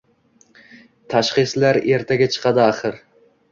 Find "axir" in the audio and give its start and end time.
2.67-3.01